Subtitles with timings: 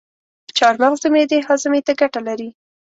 [0.57, 2.49] چارمغز د معدې هاضمي ته ګټه لري.